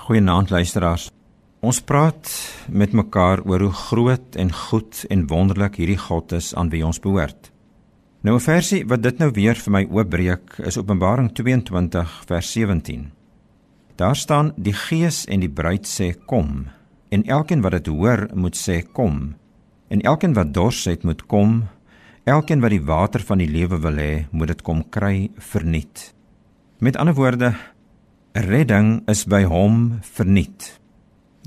Goeienaand 0.00 0.48
luisteraars. 0.48 1.10
Ons 1.60 1.82
praat 1.84 2.28
met 2.72 2.94
mekaar 2.96 3.42
oor 3.44 3.66
hoe 3.66 3.72
groot 3.76 4.36
en 4.40 4.48
goed 4.52 5.02
en 5.12 5.26
wonderlik 5.28 5.76
hierdie 5.76 5.98
God 6.00 6.32
is 6.32 6.54
aan 6.56 6.70
wie 6.72 6.80
ons 6.86 7.02
behoort. 7.04 7.50
Nou 8.24 8.36
'n 8.36 8.40
versie 8.40 8.86
wat 8.86 9.02
dit 9.02 9.18
nou 9.18 9.30
weer 9.30 9.54
vir 9.54 9.72
my 9.72 9.84
oopbreek 9.90 10.56
is 10.64 10.78
Openbaring 10.78 11.28
22 11.34 12.22
vers 12.26 12.52
17. 12.52 13.12
Daar 13.96 14.16
staan 14.16 14.52
die 14.56 14.72
Gees 14.72 15.26
en 15.26 15.40
die 15.40 15.52
bruid 15.52 15.86
sê 15.86 16.16
kom 16.26 16.68
en 17.10 17.24
elkeen 17.24 17.60
wat 17.60 17.72
dit 17.72 17.86
hoor 17.86 18.28
moet 18.34 18.56
sê 18.56 18.82
kom 18.92 19.34
en 19.88 20.00
elkeen 20.00 20.34
wat 20.34 20.54
dors 20.54 20.84
het 20.84 21.04
moet 21.04 21.26
kom 21.26 21.68
elkeen 22.24 22.60
wat 22.60 22.70
die 22.70 22.84
water 22.84 23.20
van 23.20 23.38
die 23.38 23.50
lewe 23.50 23.78
wil 23.80 23.96
hê 23.96 24.26
moet 24.30 24.48
dit 24.48 24.62
kom 24.62 24.88
kry 24.90 25.30
verniet. 25.36 26.14
Met 26.78 26.96
ander 26.96 27.14
woorde 27.14 27.54
Redding 28.30 29.00
is 29.10 29.24
by 29.26 29.40
hom 29.42 29.96
verniet. 30.06 30.76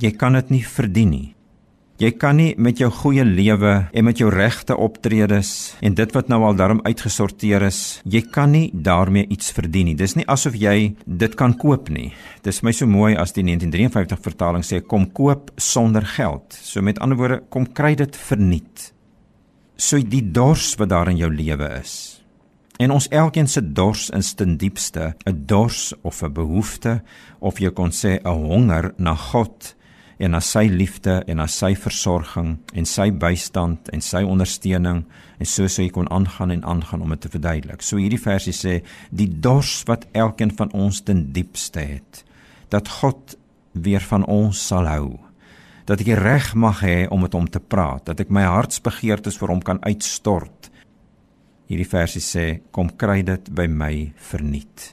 Jy 0.03 0.09
kan 0.19 0.35
dit 0.35 0.49
nie 0.51 0.65
verdien 0.67 1.13
nie. 1.13 1.29
Jy 2.01 2.09
kan 2.19 2.35
nie 2.35 2.49
met 2.59 2.81
jou 2.81 2.89
goeie 2.91 3.23
lewe 3.23 3.71
en 3.87 4.03
met 4.03 4.19
jou 4.19 4.27
regte 4.33 4.75
optredes 4.75 5.77
en 5.79 5.95
dit 5.95 6.11
wat 6.11 6.27
nou 6.27 6.41
al 6.43 6.57
daarom 6.59 6.81
uitgesorteer 6.83 7.63
is, 7.69 8.01
jy 8.03 8.19
kan 8.27 8.51
nie 8.51 8.65
daarmee 8.75 9.29
iets 9.31 9.53
verdien 9.55 9.87
nie. 9.87 9.95
Dis 9.95 10.17
nie 10.19 10.27
asof 10.27 10.57
jy 10.59 10.97
dit 11.07 11.37
kan 11.39 11.55
koop 11.55 11.87
nie. 11.87 12.09
Dis 12.43 12.59
my 12.67 12.73
so 12.75 12.89
mooi 12.89 13.13
as 13.15 13.31
die 13.31 13.45
1953 13.47 14.19
vertaling 14.25 14.67
sê 14.67 14.81
kom 14.83 15.07
koop 15.15 15.53
sonder 15.55 16.03
geld. 16.17 16.51
So 16.51 16.83
met 16.83 16.99
ander 16.99 17.15
woorde, 17.15 17.39
kom 17.47 17.69
kry 17.71 17.93
dit 17.95 18.19
verniet. 18.27 18.89
So 19.79 20.03
die 20.03 20.25
dors 20.35 20.73
wat 20.81 20.91
daar 20.91 21.13
in 21.13 21.23
jou 21.23 21.31
lewe 21.31 21.77
is, 21.79 22.22
En 22.81 22.91
ons 22.91 23.07
elkeen 23.07 23.47
se 23.47 23.61
dors 23.73 24.09
in 24.09 24.23
stin 24.23 24.57
diepste, 24.57 25.15
'n 25.25 25.43
dors 25.45 25.93
of 26.01 26.23
'n 26.23 26.33
behoefte 26.33 27.01
of 27.39 27.59
jy 27.59 27.69
kon 27.69 27.91
sê 27.91 28.19
'n 28.23 28.27
honger 28.27 28.93
na 28.97 29.15
God 29.15 29.75
en 30.17 30.31
na 30.31 30.39
sy 30.39 30.67
liefde 30.67 31.23
en 31.27 31.37
na 31.37 31.47
sy 31.47 31.75
versorging 31.75 32.57
en 32.73 32.85
sy 32.85 33.11
bystand 33.11 33.89
en 33.89 34.01
sy 34.01 34.23
ondersteuning 34.23 35.05
en 35.39 35.45
so 35.45 35.67
sou 35.67 35.83
jy 35.85 35.91
kon 35.91 36.09
aangaan 36.09 36.51
en 36.51 36.63
aangaan 36.63 37.01
om 37.01 37.09
dit 37.09 37.21
te 37.21 37.29
verduidelik. 37.29 37.81
So 37.81 37.97
hierdie 37.97 38.21
versie 38.21 38.53
sê 38.53 38.83
die 39.11 39.39
dors 39.39 39.83
wat 39.85 40.07
elkeen 40.11 40.51
van 40.55 40.71
ons 40.71 41.01
ten 41.01 41.31
diepste 41.31 41.79
het, 41.79 42.23
dat 42.69 42.87
God 42.87 43.37
weer 43.71 44.01
van 44.01 44.25
ons 44.25 44.67
sal 44.67 44.87
hou 44.87 45.19
dat 45.85 45.99
ek 45.99 46.13
reg 46.19 46.53
mag 46.55 46.81
hê 46.83 47.07
om 47.11 47.23
met 47.25 47.33
hom 47.35 47.47
te 47.49 47.59
praat, 47.59 48.05
dat 48.07 48.21
ek 48.23 48.31
my 48.31 48.45
hartsbegeertes 48.47 49.37
vir 49.39 49.51
hom 49.51 49.63
kan 49.65 49.81
uitstort, 49.83 50.69
Hierdie 51.73 51.89
versie 51.89 52.21
sê 52.21 52.43
kom 52.69 52.91
kry 53.01 53.23
dit 53.25 53.47
by 53.57 53.63
my 53.65 54.11
verniet. 54.29 54.91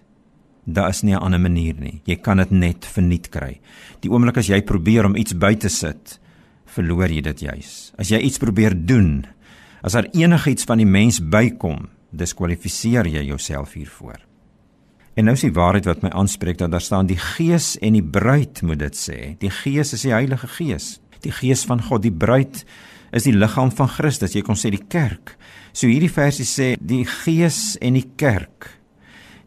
Daar 0.65 0.89
is 0.89 1.03
nie 1.03 1.13
'n 1.13 1.21
ander 1.21 1.41
manier 1.41 1.75
nie. 1.75 2.01
Jy 2.07 2.17
kan 2.17 2.39
dit 2.39 2.51
net 2.51 2.87
verniet 2.87 3.29
kry. 3.29 3.61
Die 4.01 4.11
oomblik 4.11 4.39
as 4.39 4.49
jy 4.49 4.63
probeer 4.63 5.05
om 5.05 5.17
iets 5.17 5.35
by 5.35 5.55
te 5.55 5.69
sit, 5.69 6.19
verloor 6.65 7.09
jy 7.09 7.21
dit 7.21 7.41
juis. 7.41 7.93
As 7.99 8.09
jy 8.09 8.19
iets 8.19 8.39
probeer 8.39 8.75
doen, 8.87 9.27
as 9.83 9.93
daar 9.93 10.09
enigiets 10.13 10.65
van 10.65 10.79
die 10.79 10.87
mens 10.87 11.21
bykom, 11.21 11.89
diskwalifiseer 12.13 13.07
jy 13.07 13.25
jouself 13.25 13.75
hiervoor. 13.75 14.19
En 15.17 15.25
nou 15.25 15.35
is 15.35 15.41
die 15.41 15.53
waarheid 15.53 15.85
wat 15.85 16.03
my 16.03 16.09
aanspreek 16.09 16.59
dat 16.59 16.71
daar 16.71 16.81
staan 16.81 17.07
die 17.07 17.19
Gees 17.19 17.79
en 17.79 17.93
die 17.93 18.03
bruid 18.11 18.63
moet 18.63 18.79
dit 18.79 18.97
sê. 18.97 19.37
Die 19.39 19.51
Gees 19.51 19.93
is 19.93 20.03
die 20.03 20.13
Heilige 20.13 20.47
Gees, 20.47 21.01
die 21.21 21.33
Gees 21.33 21.65
van 21.65 21.83
God, 21.83 22.03
die 22.03 22.13
bruid 22.13 22.65
is 23.13 23.27
die 23.27 23.35
liggaam 23.35 23.73
van 23.75 23.91
Christus. 23.91 24.35
Jy 24.37 24.45
kon 24.47 24.59
sê 24.59 24.73
die 24.75 24.83
kerk. 24.83 25.37
So 25.73 25.91
hierdie 25.91 26.11
versie 26.13 26.47
sê 26.49 26.75
die 26.81 27.05
Gees 27.09 27.77
en 27.83 27.99
die 27.99 28.07
kerk. 28.19 28.71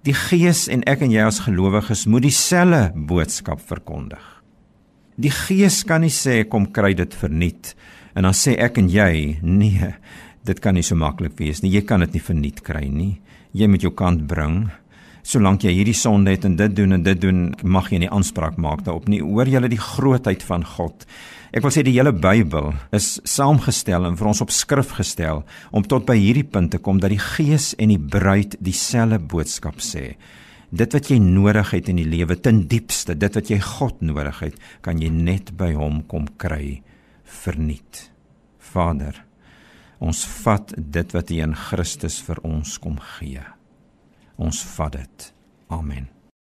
Die 0.04 0.16
Gees 0.16 0.66
en 0.72 0.84
ek 0.90 1.06
en 1.06 1.14
jy 1.14 1.24
as 1.24 1.44
gelowiges 1.46 2.06
moet 2.12 2.26
dieselfde 2.26 2.92
boodskap 3.08 3.62
verkondig. 3.64 4.24
Die 5.16 5.32
Gees 5.32 5.84
kan 5.88 6.04
nie 6.04 6.12
sê 6.14 6.42
kom 6.50 6.68
kry 6.76 6.92
dit 6.98 7.14
verniet 7.16 7.76
en 8.18 8.28
dan 8.28 8.36
sê 8.36 8.56
ek 8.62 8.80
en 8.82 8.90
jy 8.92 9.40
nee, 9.42 9.90
dit 10.44 10.60
kan 10.62 10.76
nie 10.76 10.84
so 10.86 10.98
maklik 11.00 11.38
wees 11.40 11.64
nie. 11.64 11.72
Jy 11.74 11.84
kan 11.88 12.04
dit 12.04 12.18
nie 12.18 12.24
verniet 12.24 12.64
kry 12.66 12.88
nie. 12.92 13.16
Jy 13.54 13.70
moet 13.70 13.86
jou 13.86 13.94
kant 13.96 14.26
bring. 14.28 14.66
Solank 15.24 15.64
jy 15.64 15.72
hierdie 15.72 15.96
sonde 15.96 16.34
het 16.34 16.44
en 16.44 16.58
dit 16.60 16.74
doen 16.76 16.98
en 16.98 17.04
dit 17.04 17.20
doen, 17.20 17.46
mag 17.64 17.88
jy 17.94 18.02
nie 18.04 18.12
aanspraak 18.12 18.58
maak 18.60 18.84
daarop 18.84 19.08
nie. 19.08 19.22
Hoor 19.24 19.48
jy 19.48 19.62
die 19.72 19.80
grootheid 19.80 20.44
van 20.44 20.66
God? 20.68 21.06
Ek 21.56 21.64
wil 21.64 21.72
sê 21.72 21.84
die 21.86 21.94
hele 21.96 22.12
Bybel 22.12 22.74
is 22.98 23.22
saamgestel 23.30 24.10
en 24.10 24.18
vir 24.20 24.30
ons 24.34 24.44
op 24.44 24.52
skrif 24.52 24.92
gestel 24.98 25.44
om 25.72 25.86
tot 25.88 26.04
by 26.10 26.18
hierdie 26.20 26.44
punt 26.44 26.74
te 26.76 26.82
kom 26.82 27.00
dat 27.00 27.14
die 27.14 27.22
Gees 27.22 27.72
en 27.80 27.94
die 27.94 28.02
bruid 28.02 28.58
dieselfde 28.60 29.22
boodskap 29.22 29.80
sê. 29.80 30.18
Dit 30.74 30.98
wat 30.98 31.08
jy 31.14 31.22
nodig 31.22 31.72
het 31.72 31.94
in 31.94 32.02
die 32.02 32.10
lewe 32.10 32.36
ten 32.36 32.66
diepste, 32.68 33.16
dit 33.16 33.40
wat 33.40 33.54
jy 33.54 33.62
God 33.64 34.02
nodig 34.04 34.44
het, 34.44 34.60
kan 34.82 35.00
jy 35.00 35.14
net 35.14 35.54
by 35.56 35.72
hom 35.78 36.02
kom 36.10 36.28
kry 36.42 36.82
verniet. 37.24 38.10
Vader, 38.74 39.24
ons 40.04 40.26
vat 40.44 40.74
dit 40.76 41.14
wat 41.16 41.32
U 41.32 41.44
in 41.48 41.60
Christus 41.70 42.18
vir 42.26 42.42
ons 42.44 42.80
kom 42.82 42.98
gee. 43.20 43.46
Ons 44.36 44.64
vat 44.76 44.92
dit. 44.92 45.34
Amen. 45.68 46.10